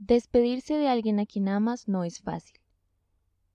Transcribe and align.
Despedirse 0.00 0.74
de 0.74 0.86
alguien 0.88 1.18
a 1.18 1.26
quien 1.26 1.48
amas 1.48 1.88
no 1.88 2.04
es 2.04 2.20
fácil, 2.20 2.60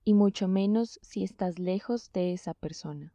y 0.04 0.14
mucho 0.14 0.50
menos 0.50 1.00
si 1.02 1.24
estás 1.24 1.58
lejos 1.58 2.12
de 2.12 2.34
esa 2.34 2.54
persona. 2.54 3.14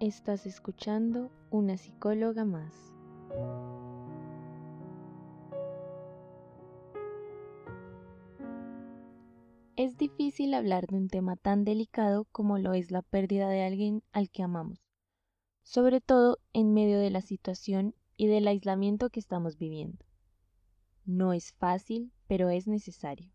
Estás 0.00 0.44
escuchando 0.44 1.30
una 1.50 1.76
psicóloga 1.76 2.44
más. 2.44 2.74
Es 9.76 9.96
difícil 9.96 10.52
hablar 10.52 10.88
de 10.88 10.96
un 10.96 11.08
tema 11.08 11.36
tan 11.36 11.64
delicado 11.64 12.26
como 12.32 12.58
lo 12.58 12.72
es 12.72 12.90
la 12.90 13.02
pérdida 13.02 13.48
de 13.48 13.62
alguien 13.62 14.02
al 14.12 14.30
que 14.30 14.42
amamos 14.42 14.83
sobre 15.64 16.00
todo 16.00 16.38
en 16.52 16.72
medio 16.72 17.00
de 17.00 17.10
la 17.10 17.22
situación 17.22 17.94
y 18.16 18.28
del 18.28 18.46
aislamiento 18.46 19.10
que 19.10 19.18
estamos 19.18 19.58
viviendo. 19.58 20.04
No 21.04 21.32
es 21.32 21.52
fácil, 21.52 22.12
pero 22.28 22.50
es 22.50 22.68
necesario. 22.68 23.32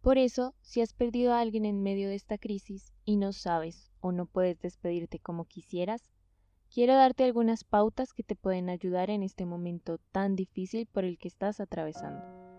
Por 0.00 0.18
eso, 0.18 0.54
si 0.62 0.80
has 0.80 0.94
perdido 0.94 1.32
a 1.32 1.40
alguien 1.40 1.64
en 1.64 1.82
medio 1.82 2.08
de 2.08 2.14
esta 2.14 2.38
crisis 2.38 2.92
y 3.04 3.16
no 3.16 3.32
sabes 3.32 3.92
o 4.00 4.10
no 4.10 4.26
puedes 4.26 4.60
despedirte 4.60 5.18
como 5.18 5.44
quisieras, 5.44 6.10
quiero 6.72 6.94
darte 6.94 7.24
algunas 7.24 7.62
pautas 7.62 8.12
que 8.12 8.22
te 8.22 8.34
pueden 8.34 8.70
ayudar 8.70 9.10
en 9.10 9.22
este 9.22 9.44
momento 9.44 9.98
tan 10.10 10.34
difícil 10.34 10.86
por 10.86 11.04
el 11.04 11.18
que 11.18 11.28
estás 11.28 11.60
atravesando. 11.60 12.51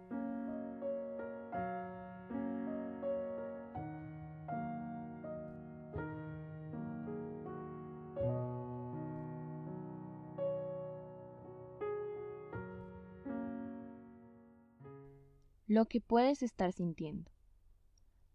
Lo 15.68 15.86
que 15.86 16.02
puedes 16.02 16.44
estar 16.44 16.74
sintiendo. 16.74 17.32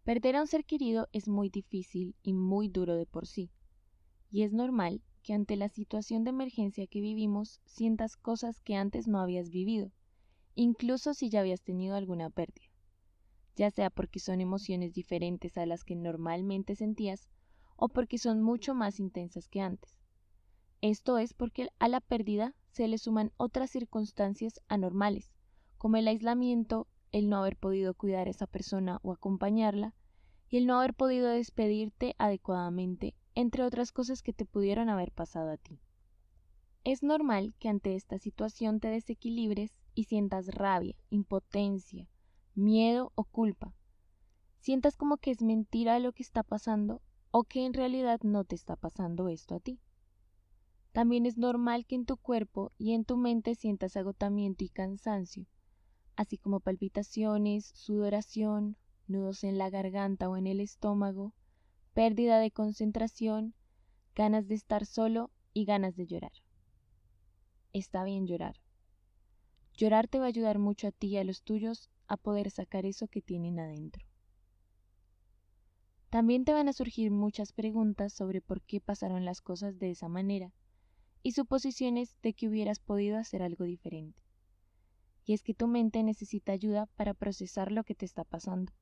Perder 0.03 0.35
a 0.35 0.41
un 0.41 0.47
ser 0.47 0.65
querido 0.65 1.07
es 1.11 1.27
muy 1.27 1.49
difícil 1.49 2.15
y 2.23 2.33
muy 2.33 2.69
duro 2.69 2.95
de 2.95 3.05
por 3.05 3.27
sí, 3.27 3.51
y 4.31 4.43
es 4.43 4.53
normal 4.53 5.03
que 5.21 5.33
ante 5.33 5.55
la 5.55 5.69
situación 5.69 6.23
de 6.23 6.31
emergencia 6.31 6.87
que 6.87 7.01
vivimos 7.01 7.59
sientas 7.65 8.17
cosas 8.17 8.61
que 8.61 8.75
antes 8.75 9.07
no 9.07 9.19
habías 9.19 9.51
vivido, 9.51 9.91
incluso 10.55 11.13
si 11.13 11.29
ya 11.29 11.41
habías 11.41 11.61
tenido 11.61 11.95
alguna 11.95 12.31
pérdida, 12.31 12.71
ya 13.55 13.69
sea 13.69 13.89
porque 13.91 14.19
son 14.19 14.41
emociones 14.41 14.93
diferentes 14.93 15.57
a 15.57 15.65
las 15.65 15.83
que 15.83 15.95
normalmente 15.95 16.75
sentías 16.75 17.29
o 17.75 17.89
porque 17.89 18.17
son 18.17 18.41
mucho 18.41 18.73
más 18.73 18.99
intensas 18.99 19.47
que 19.47 19.61
antes. 19.61 19.99
Esto 20.81 21.17
es 21.17 21.33
porque 21.33 21.69
a 21.77 21.87
la 21.89 22.01
pérdida 22.01 22.55
se 22.71 22.87
le 22.87 22.97
suman 22.97 23.31
otras 23.37 23.69
circunstancias 23.69 24.61
anormales, 24.67 25.29
como 25.77 25.97
el 25.97 26.07
aislamiento, 26.07 26.87
el 27.11 27.29
no 27.29 27.37
haber 27.37 27.55
podido 27.55 27.93
cuidar 27.93 28.27
a 28.27 28.31
esa 28.31 28.47
persona 28.47 28.99
o 29.03 29.11
acompañarla, 29.11 29.93
y 30.49 30.57
el 30.57 30.65
no 30.65 30.79
haber 30.79 30.93
podido 30.93 31.29
despedirte 31.29 32.15
adecuadamente, 32.17 33.15
entre 33.35 33.63
otras 33.63 33.91
cosas 33.91 34.23
que 34.23 34.33
te 34.33 34.45
pudieron 34.45 34.89
haber 34.89 35.11
pasado 35.11 35.51
a 35.51 35.57
ti. 35.57 35.79
Es 36.83 37.03
normal 37.03 37.53
que 37.59 37.69
ante 37.69 37.95
esta 37.95 38.17
situación 38.17 38.79
te 38.79 38.87
desequilibres 38.87 39.71
y 39.93 40.05
sientas 40.05 40.47
rabia, 40.47 40.95
impotencia, 41.09 42.07
miedo 42.55 43.11
o 43.15 43.25
culpa. 43.25 43.73
Sientas 44.59 44.95
como 44.95 45.17
que 45.17 45.31
es 45.31 45.41
mentira 45.41 45.99
lo 45.99 46.13
que 46.13 46.23
está 46.23 46.43
pasando 46.43 47.01
o 47.31 47.43
que 47.43 47.65
en 47.65 47.73
realidad 47.73 48.19
no 48.23 48.43
te 48.43 48.55
está 48.55 48.75
pasando 48.75 49.29
esto 49.29 49.55
a 49.55 49.59
ti. 49.59 49.79
También 50.91 51.25
es 51.25 51.37
normal 51.37 51.85
que 51.85 51.95
en 51.95 52.05
tu 52.05 52.17
cuerpo 52.17 52.71
y 52.77 52.93
en 52.93 53.05
tu 53.05 53.17
mente 53.17 53.55
sientas 53.55 53.95
agotamiento 53.95 54.63
y 54.63 54.69
cansancio, 54.69 55.45
así 56.19 56.37
como 56.37 56.59
palpitaciones, 56.59 57.71
sudoración, 57.75 58.75
nudos 59.07 59.45
en 59.45 59.57
la 59.57 59.69
garganta 59.69 60.27
o 60.27 60.35
en 60.35 60.47
el 60.47 60.59
estómago, 60.59 61.33
pérdida 61.93 62.39
de 62.39 62.51
concentración, 62.51 63.53
ganas 64.15 64.49
de 64.49 64.55
estar 64.55 64.85
solo 64.85 65.31
y 65.53 65.63
ganas 65.63 65.95
de 65.95 66.07
llorar. 66.07 66.33
Está 67.71 68.03
bien 68.03 68.27
llorar. 68.27 68.57
Llorar 69.77 70.09
te 70.09 70.19
va 70.19 70.25
a 70.25 70.27
ayudar 70.27 70.59
mucho 70.59 70.89
a 70.89 70.91
ti 70.91 71.07
y 71.07 71.17
a 71.17 71.23
los 71.23 71.41
tuyos 71.41 71.89
a 72.07 72.17
poder 72.17 72.51
sacar 72.51 72.85
eso 72.85 73.07
que 73.07 73.21
tienen 73.21 73.57
adentro. 73.57 74.05
También 76.09 76.43
te 76.43 76.51
van 76.51 76.67
a 76.67 76.73
surgir 76.73 77.11
muchas 77.11 77.53
preguntas 77.53 78.11
sobre 78.11 78.41
por 78.41 78.61
qué 78.61 78.81
pasaron 78.81 79.23
las 79.23 79.39
cosas 79.39 79.79
de 79.79 79.91
esa 79.91 80.09
manera 80.09 80.51
y 81.23 81.31
suposiciones 81.31 82.17
de 82.21 82.33
que 82.33 82.49
hubieras 82.49 82.79
podido 82.79 83.17
hacer 83.17 83.41
algo 83.41 83.63
diferente 83.63 84.28
y 85.25 85.33
es 85.33 85.43
que 85.43 85.53
tu 85.53 85.67
mente 85.67 86.01
necesita 86.03 86.51
ayuda 86.51 86.87
para 86.95 87.13
procesar 87.13 87.71
lo 87.71 87.83
que 87.83 87.95
te 87.95 88.05
está 88.05 88.23
pasando, 88.23 88.73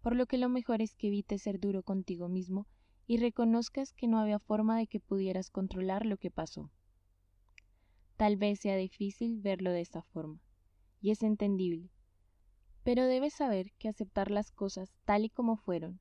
por 0.00 0.16
lo 0.16 0.26
que 0.26 0.38
lo 0.38 0.48
mejor 0.48 0.82
es 0.82 0.94
que 0.94 1.08
evites 1.08 1.42
ser 1.42 1.60
duro 1.60 1.82
contigo 1.82 2.28
mismo 2.28 2.66
y 3.06 3.18
reconozcas 3.18 3.92
que 3.92 4.06
no 4.06 4.18
había 4.18 4.38
forma 4.38 4.78
de 4.78 4.86
que 4.86 5.00
pudieras 5.00 5.50
controlar 5.50 6.06
lo 6.06 6.16
que 6.16 6.30
pasó. 6.30 6.70
Tal 8.16 8.36
vez 8.36 8.60
sea 8.60 8.76
difícil 8.76 9.40
verlo 9.40 9.72
de 9.72 9.80
esta 9.80 10.02
forma, 10.02 10.40
y 11.00 11.10
es 11.10 11.22
entendible, 11.22 11.90
pero 12.82 13.04
debes 13.04 13.34
saber 13.34 13.72
que 13.78 13.88
aceptar 13.88 14.30
las 14.30 14.50
cosas 14.52 14.94
tal 15.04 15.24
y 15.24 15.30
como 15.30 15.56
fueron, 15.56 16.00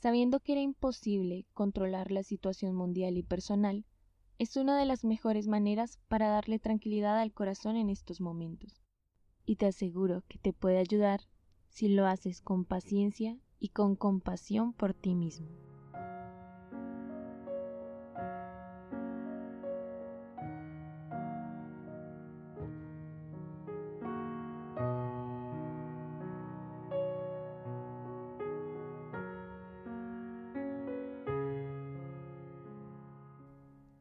sabiendo 0.00 0.40
que 0.40 0.52
era 0.52 0.60
imposible 0.60 1.46
controlar 1.54 2.10
la 2.10 2.22
situación 2.22 2.74
mundial 2.74 3.16
y 3.16 3.22
personal, 3.22 3.84
es 4.38 4.56
una 4.56 4.78
de 4.78 4.84
las 4.84 5.04
mejores 5.04 5.48
maneras 5.48 5.98
para 6.06 6.28
darle 6.28 6.60
tranquilidad 6.60 7.18
al 7.18 7.32
corazón 7.32 7.76
en 7.76 7.90
estos 7.90 8.20
momentos 8.20 8.80
y 9.48 9.56
te 9.56 9.64
aseguro 9.64 10.24
que 10.28 10.36
te 10.36 10.52
puede 10.52 10.76
ayudar 10.76 11.22
si 11.70 11.88
lo 11.88 12.06
haces 12.06 12.42
con 12.42 12.66
paciencia 12.66 13.38
y 13.58 13.70
con 13.70 13.96
compasión 13.96 14.74
por 14.74 14.92
ti 14.92 15.14
mismo. 15.14 15.48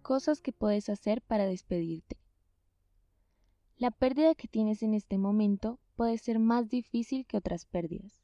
Cosas 0.01 0.41
que 0.41 0.51
puedes 0.51 0.89
hacer 0.89 1.21
para 1.21 1.45
despedirte. 1.45 2.06
La 3.79 3.91
pérdida 3.91 4.33
que 4.33 4.47
tienes 4.47 4.81
en 4.81 4.95
este 4.95 5.19
momento 5.19 5.79
puede 5.95 6.17
ser 6.17 6.39
más 6.39 6.67
difícil 6.67 7.27
que 7.27 7.37
otras 7.37 7.67
pérdidas, 7.67 8.23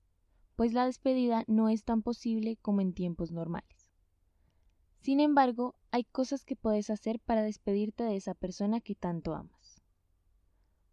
pues 0.56 0.74
la 0.74 0.88
despedida 0.88 1.44
no 1.46 1.69
es 1.69 1.84
tan 1.84 2.02
posible 2.02 2.58
como 2.59 2.81
en 2.81 2.96
tiempos 2.96 3.31
normales. 3.31 3.91
Sin 5.02 5.19
embargo, 5.19 5.75
hay 5.91 6.06
cosas 6.06 6.44
que 6.44 6.56
puedes 6.56 6.90
hacer 6.90 7.19
para 7.19 7.44
despedirte 7.44 8.03
de 8.03 8.16
esa 8.16 8.34
persona 8.34 8.81
que 8.81 8.96
tanto 8.96 9.36
amas. 9.36 9.84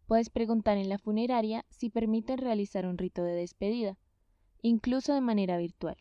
Puedes 0.06 0.28
preguntar 0.28 0.76
en 0.76 0.90
la 0.90 0.98
funeraria 0.98 1.64
si 1.70 1.88
permiten 1.88 2.36
realizar 2.36 2.84
un 2.84 2.98
rito 2.98 3.22
de 3.22 3.32
despedida, 3.32 3.96
incluso 4.60 5.14
de 5.14 5.22
manera 5.22 5.56
virtual. 5.56 5.96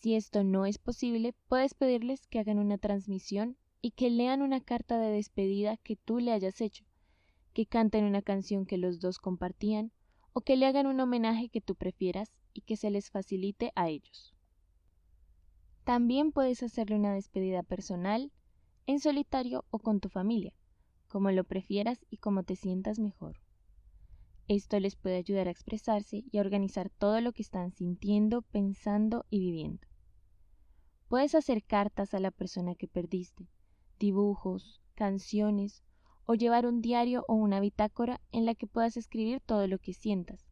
Si 0.00 0.16
esto 0.16 0.42
no 0.42 0.66
es 0.66 0.78
posible, 0.78 1.36
puedes 1.46 1.74
pedirles 1.74 2.26
que 2.26 2.40
hagan 2.40 2.58
una 2.58 2.78
transmisión 2.78 3.56
y 3.80 3.92
que 3.92 4.10
lean 4.10 4.42
una 4.42 4.60
carta 4.60 4.98
de 4.98 5.12
despedida 5.12 5.76
que 5.76 5.94
tú 5.94 6.18
le 6.18 6.32
hayas 6.32 6.60
hecho, 6.60 6.84
que 7.54 7.66
canten 7.66 8.04
una 8.04 8.20
canción 8.20 8.66
que 8.66 8.76
los 8.76 9.00
dos 9.00 9.18
compartían 9.18 9.92
o 10.32 10.40
que 10.40 10.56
le 10.56 10.66
hagan 10.66 10.86
un 10.86 10.98
homenaje 11.00 11.48
que 11.48 11.60
tú 11.60 11.76
prefieras 11.76 12.34
y 12.52 12.62
que 12.62 12.76
se 12.76 12.90
les 12.90 13.10
facilite 13.10 13.72
a 13.76 13.88
ellos. 13.88 14.34
También 15.84 16.32
puedes 16.32 16.62
hacerle 16.62 16.96
una 16.96 17.14
despedida 17.14 17.62
personal, 17.62 18.32
en 18.86 18.98
solitario 18.98 19.64
o 19.70 19.78
con 19.78 20.00
tu 20.00 20.08
familia, 20.08 20.52
como 21.08 21.30
lo 21.30 21.44
prefieras 21.44 22.04
y 22.10 22.16
como 22.18 22.42
te 22.42 22.56
sientas 22.56 22.98
mejor. 22.98 23.38
Esto 24.48 24.78
les 24.80 24.96
puede 24.96 25.16
ayudar 25.16 25.46
a 25.46 25.52
expresarse 25.52 26.24
y 26.30 26.36
a 26.36 26.40
organizar 26.40 26.90
todo 26.90 27.20
lo 27.20 27.32
que 27.32 27.42
están 27.42 27.70
sintiendo, 27.72 28.42
pensando 28.42 29.24
y 29.30 29.38
viviendo. 29.38 29.86
Puedes 31.08 31.34
hacer 31.34 31.62
cartas 31.62 32.12
a 32.14 32.20
la 32.20 32.30
persona 32.30 32.74
que 32.74 32.88
perdiste, 32.88 33.46
dibujos, 33.98 34.82
canciones 34.94 35.82
o 36.26 36.34
llevar 36.34 36.66
un 36.66 36.80
diario 36.80 37.24
o 37.28 37.34
una 37.34 37.60
bitácora 37.60 38.20
en 38.32 38.44
la 38.46 38.54
que 38.54 38.66
puedas 38.66 38.96
escribir 38.96 39.40
todo 39.40 39.66
lo 39.66 39.78
que 39.78 39.92
sientas. 39.92 40.46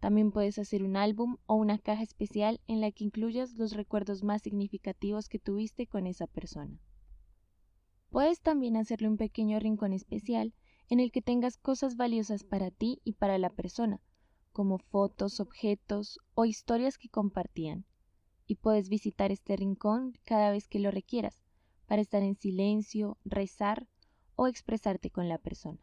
También 0.00 0.30
puedes 0.30 0.58
hacer 0.58 0.82
un 0.82 0.96
álbum 0.96 1.36
o 1.46 1.54
una 1.54 1.78
caja 1.78 2.02
especial 2.02 2.60
en 2.66 2.80
la 2.80 2.90
que 2.92 3.04
incluyas 3.04 3.52
los 3.54 3.72
recuerdos 3.72 4.22
más 4.22 4.42
significativos 4.42 5.28
que 5.28 5.38
tuviste 5.38 5.86
con 5.86 6.06
esa 6.06 6.26
persona. 6.26 6.78
Puedes 8.10 8.40
también 8.40 8.76
hacerle 8.76 9.08
un 9.08 9.16
pequeño 9.16 9.58
rincón 9.58 9.92
especial 9.92 10.54
en 10.88 11.00
el 11.00 11.10
que 11.10 11.22
tengas 11.22 11.56
cosas 11.56 11.96
valiosas 11.96 12.44
para 12.44 12.70
ti 12.70 13.00
y 13.04 13.14
para 13.14 13.38
la 13.38 13.50
persona, 13.50 14.00
como 14.52 14.78
fotos, 14.78 15.40
objetos 15.40 16.18
o 16.34 16.44
historias 16.44 16.98
que 16.98 17.08
compartían. 17.08 17.84
Y 18.46 18.56
puedes 18.56 18.88
visitar 18.88 19.32
este 19.32 19.56
rincón 19.56 20.12
cada 20.24 20.50
vez 20.50 20.68
que 20.68 20.78
lo 20.78 20.90
requieras, 20.90 21.42
para 21.86 22.02
estar 22.02 22.22
en 22.22 22.36
silencio, 22.36 23.18
rezar 23.24 23.88
o 24.36 24.46
expresarte 24.46 25.10
con 25.10 25.28
la 25.28 25.38
persona. 25.38 25.80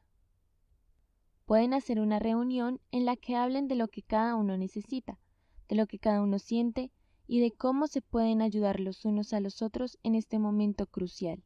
Pueden 1.46 1.74
hacer 1.74 2.00
una 2.00 2.20
reunión 2.20 2.80
en 2.92 3.06
la 3.06 3.18
que 3.18 3.36
hablen 3.36 3.68
de 3.68 3.76
lo 3.76 3.90
que 3.90 4.02
cada 4.02 4.36
uno 4.36 4.58
necesita, 4.58 5.20
de 5.68 5.76
lo 5.76 5.88
que 5.88 6.00
cada 6.00 6.22
uno 6.22 6.40
siente 6.40 6.92
y 7.28 7.42
de 7.42 7.52
cómo 7.52 7.88
se 7.88 8.02
pueden 8.02 8.42
ayudar 8.42 8.80
los 8.80 9.06
unos 9.06 9.34
a 9.34 9.40
los 9.40 9.62
otros 9.62 9.98
en 10.04 10.16
este 10.16 10.40
momento 10.40 10.86
crucial, 10.88 11.44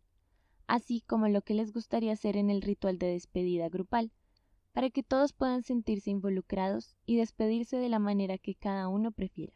así 0.68 1.02
como 1.02 1.28
lo 1.28 1.42
que 1.42 1.54
les 1.54 1.74
gustaría 1.74 2.14
hacer 2.14 2.38
en 2.38 2.50
el 2.50 2.62
ritual 2.62 3.00
de 3.00 3.08
despedida 3.08 3.70
grupal, 3.70 4.12
para 4.74 4.90
que 4.92 5.02
todos 5.02 5.34
puedan 5.34 5.64
sentirse 5.64 6.12
involucrados 6.12 6.96
y 7.06 7.16
despedirse 7.16 7.78
de 7.78 7.90
la 7.90 8.00
manera 8.00 8.38
que 8.38 8.54
cada 8.54 8.88
uno 8.88 9.12
prefiera. 9.12 9.54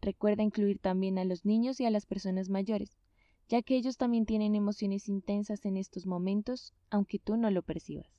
Recuerda 0.00 0.42
incluir 0.42 0.80
también 0.80 1.18
a 1.18 1.24
los 1.24 1.44
niños 1.44 1.78
y 1.78 1.84
a 1.84 1.90
las 1.90 2.06
personas 2.06 2.48
mayores, 2.48 2.98
ya 3.48 3.62
que 3.62 3.76
ellos 3.76 3.96
también 3.96 4.26
tienen 4.26 4.54
emociones 4.54 5.08
intensas 5.08 5.64
en 5.64 5.76
estos 5.76 6.06
momentos, 6.06 6.74
aunque 6.90 7.18
tú 7.18 7.36
no 7.36 7.50
lo 7.50 7.62
percibas. 7.62 8.10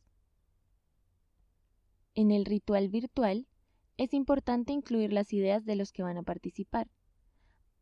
En 2.15 2.31
el 2.31 2.45
ritual 2.45 2.89
virtual, 2.89 3.47
es 3.97 4.13
importante 4.13 4.73
incluir 4.73 5.13
las 5.13 5.33
ideas 5.33 5.65
de 5.65 5.75
los 5.75 5.91
que 5.91 6.03
van 6.03 6.17
a 6.17 6.23
participar, 6.23 6.89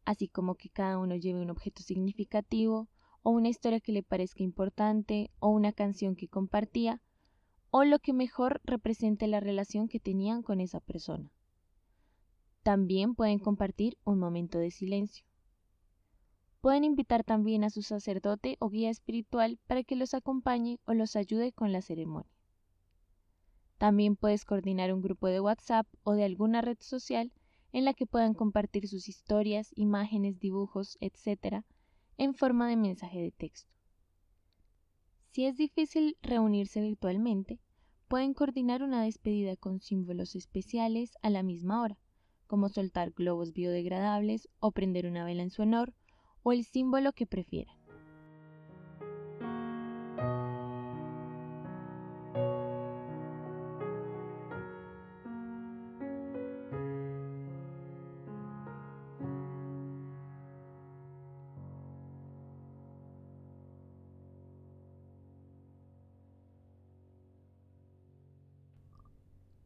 así 0.06 0.28
como 0.28 0.56
que 0.56 0.70
cada 0.70 0.98
uno 0.98 1.16
lleve 1.16 1.42
un 1.42 1.50
objeto 1.50 1.84
significativo, 1.84 2.90
o 3.24 3.32
una 3.32 3.50
historia 3.50 3.80
que 3.80 3.92
le 3.92 4.04
parezca 4.04 4.44
importante, 4.44 5.30
o 5.40 5.50
una 5.50 5.74
canción 5.74 6.16
que 6.16 6.28
compartía, 6.28 7.02
o 7.70 7.84
lo 7.84 8.00
que 8.00 8.14
mejor 8.14 8.62
represente 8.64 9.28
la 9.28 9.40
relación 9.40 9.88
que 9.88 10.00
tenían 10.00 10.42
con 10.44 10.60
esa 10.60 10.80
persona. 10.80 11.32
También 12.64 13.16
pueden 13.16 13.40
compartir 13.40 13.98
un 14.04 14.20
momento 14.20 14.60
de 14.60 14.72
silencio. 14.72 15.26
Pueden 16.62 16.84
invitar 16.84 17.24
también 17.24 17.64
a 17.64 17.72
su 17.72 17.82
sacerdote 17.82 18.56
o 18.60 18.70
guía 18.70 18.92
espiritual 18.92 19.60
para 19.68 19.84
que 19.84 19.96
los 19.96 20.14
acompañe 20.14 20.80
o 20.86 20.94
los 20.94 21.16
ayude 21.16 21.52
con 21.52 21.72
la 21.72 21.82
ceremonia. 21.82 22.32
También 23.80 24.16
puedes 24.16 24.46
coordinar 24.46 24.94
un 24.94 25.02
grupo 25.02 25.28
de 25.28 25.40
WhatsApp 25.40 25.88
o 26.04 26.14
de 26.14 26.24
alguna 26.24 26.62
red 26.62 26.78
social 26.80 27.34
en 27.72 27.84
la 27.84 27.96
que 27.96 28.06
puedan 28.06 28.36
compartir 28.36 28.88
sus 28.88 29.10
historias, 29.10 29.72
imágenes, 29.76 30.40
dibujos, 30.40 30.98
etc., 31.02 31.64
en 32.18 32.36
forma 32.36 32.70
de 32.70 32.76
mensaje 32.76 33.20
de 33.20 33.32
texto. 33.32 33.72
Si 35.32 35.46
es 35.46 35.58
difícil 35.58 36.16
reunirse 36.22 36.80
virtualmente, 36.82 37.60
pueden 38.08 38.36
coordinar 38.36 38.84
una 38.84 39.02
despedida 39.02 39.56
con 39.56 39.80
símbolos 39.80 40.36
especiales 40.36 41.18
a 41.24 41.32
la 41.32 41.42
misma 41.42 41.82
hora 41.82 41.98
como 42.52 42.68
soltar 42.68 43.12
globos 43.12 43.54
biodegradables 43.54 44.50
o 44.60 44.74
prender 44.74 45.08
una 45.08 45.24
vela 45.24 45.42
en 45.42 45.52
su 45.52 45.62
honor, 45.62 45.94
o 46.44 46.52
el 46.52 46.64
símbolo 46.64 47.14
que 47.14 47.26
prefieran. 47.26 47.82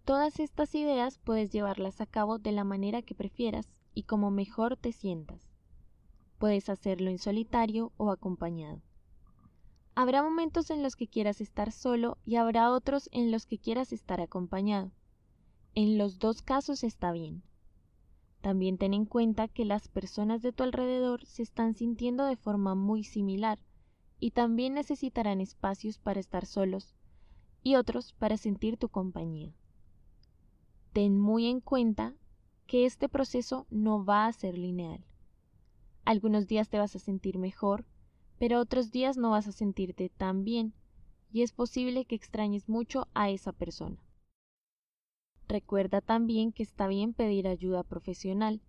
Todas 0.06 0.40
estas 0.40 0.76
ideas 0.76 1.18
puedes 1.18 1.52
llevarlas 1.52 2.00
a 2.00 2.06
cabo 2.06 2.38
de 2.38 2.52
la 2.52 2.64
manera 2.64 3.02
que 3.02 3.16
prefieras 3.16 3.74
y 3.96 4.04
como 4.04 4.30
mejor 4.30 4.78
te 4.78 4.92
sientas. 4.92 5.55
Puedes 6.38 6.70
hacerlo 6.70 7.10
en 7.10 7.18
solitario 7.18 7.92
o 7.98 8.12
acompañado. 8.12 8.82
Habrá 9.96 10.24
momentos 10.24 10.70
en 10.70 10.84
los 10.84 10.96
que 10.96 11.08
quieras 11.08 11.42
estar 11.42 11.72
solo 11.72 12.18
y 12.26 12.36
habrá 12.36 12.72
otros 12.72 13.10
en 13.12 13.32
los 13.32 13.46
que 13.46 13.58
quieras 13.58 13.94
estar 13.94 14.20
acompañado. 14.20 14.92
En 15.74 15.98
los 15.98 16.20
dos 16.20 16.42
casos 16.42 16.84
está 16.84 17.12
bien. 17.12 17.44
También 18.42 18.78
ten 18.78 18.94
en 18.94 19.06
cuenta 19.06 19.48
que 19.48 19.66
las 19.66 19.88
personas 19.88 20.42
de 20.42 20.52
tu 20.52 20.64
alrededor 20.64 21.26
se 21.26 21.44
están 21.44 21.74
sintiendo 21.74 22.26
de 22.26 22.36
forma 22.36 22.76
muy 22.76 23.04
similar 23.04 23.60
y 24.20 24.32
también 24.32 24.74
necesitarán 24.74 25.42
espacios 25.42 25.98
para 25.98 26.20
estar 26.20 26.46
solos 26.46 26.96
y 27.64 27.76
otros 27.76 28.14
para 28.14 28.38
sentir 28.38 28.78
tu 28.78 28.90
compañía 28.90 29.54
ten 30.96 31.20
muy 31.20 31.48
en 31.48 31.60
cuenta 31.60 32.14
que 32.68 32.86
este 32.86 33.10
proceso 33.10 33.68
no 33.70 34.06
va 34.06 34.28
a 34.28 34.32
ser 34.32 34.58
lineal. 34.58 35.04
Algunos 36.06 36.48
días 36.48 36.70
te 36.70 36.78
vas 36.78 36.96
a 36.96 37.00
sentir 37.00 37.40
mejor, 37.40 37.84
pero 38.38 38.60
otros 38.60 38.92
días 38.92 39.18
no 39.18 39.32
vas 39.32 39.48
a 39.48 39.52
sentirte 39.52 40.10
tan 40.10 40.44
bien 40.44 40.74
y 41.32 41.42
es 41.42 41.52
posible 41.52 42.06
que 42.06 42.16
extrañes 42.16 42.70
mucho 42.70 43.08
a 43.16 43.32
esa 43.32 43.52
persona. 43.52 43.98
Recuerda 45.48 46.02
también 46.02 46.52
que 46.52 46.64
está 46.64 46.88
bien 46.88 47.14
pedir 47.14 47.48
ayuda 47.48 47.84
profesional, 47.84 48.62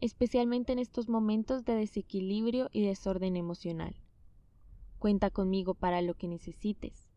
especialmente 0.00 0.72
en 0.72 0.78
estos 0.78 1.08
momentos 1.08 1.64
de 1.64 1.74
desequilibrio 1.74 2.68
y 2.72 2.84
desorden 2.84 3.36
emocional. 3.36 3.96
Cuenta 4.98 5.30
conmigo 5.30 5.74
para 5.74 6.02
lo 6.02 6.14
que 6.14 6.28
necesites. 6.28 7.08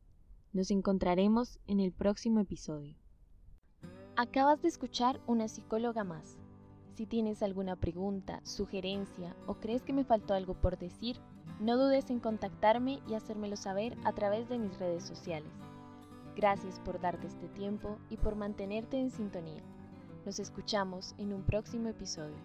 Nos 0.54 0.72
encontraremos 0.72 1.60
en 1.68 1.82
el 1.82 1.92
próximo 1.92 2.40
episodio. 2.40 2.96
Acabas 4.16 4.62
de 4.62 4.70
escuchar 4.70 5.20
una 5.28 5.50
psicóloga 5.50 6.06
más. 6.06 6.38
Si 6.96 7.06
tienes 7.06 7.44
alguna 7.44 7.76
pregunta, 7.76 8.40
sugerencia 8.46 9.36
o 9.48 9.56
crees 9.56 9.84
que 9.84 9.92
me 9.92 10.06
faltó 10.06 10.34
algo 10.34 10.54
por 10.54 10.78
decir, 10.78 11.20
no 11.60 11.76
dudes 11.76 12.10
en 12.10 12.22
contactarme 12.22 13.02
y 13.06 13.16
hacérmelo 13.16 13.58
saber 13.58 13.98
a 14.06 14.14
través 14.14 14.48
de 14.48 14.58
mis 14.58 14.80
redes 14.80 15.04
sociales. 15.04 15.52
Gracias 16.38 16.80
por 16.80 17.02
darte 17.02 17.28
este 17.28 17.50
tiempo 17.50 17.98
y 18.10 18.16
por 18.16 18.38
mantenerte 18.38 18.98
en 18.98 19.12
sintonía. 19.12 19.62
Nos 20.26 20.40
escuchamos 20.40 21.16
en 21.18 21.34
un 21.34 21.44
próximo 21.44 21.90
episodio. 21.90 22.38